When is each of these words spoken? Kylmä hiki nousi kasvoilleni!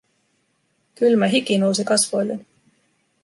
Kylmä 0.95 1.27
hiki 1.27 1.57
nousi 1.57 1.83
kasvoilleni! 1.85 2.45